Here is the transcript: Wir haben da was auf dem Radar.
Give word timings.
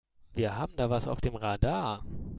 Wir 0.33 0.55
haben 0.55 0.75
da 0.77 0.89
was 0.89 1.07
auf 1.07 1.21
dem 1.21 1.35
Radar. 1.35 2.01